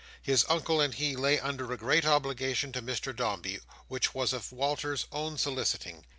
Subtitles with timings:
[0.23, 4.51] His Uncle and he lay under a great obligation to Mr Dombey, which was of
[4.51, 6.05] Walter's own soliciting.